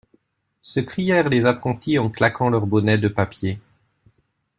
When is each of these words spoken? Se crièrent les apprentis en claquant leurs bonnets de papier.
Se 0.63 0.79
crièrent 0.79 1.29
les 1.29 1.45
apprentis 1.45 1.99
en 1.99 2.09
claquant 2.09 2.49
leurs 2.49 2.65
bonnets 2.65 2.97
de 2.97 3.07
papier. 3.07 3.59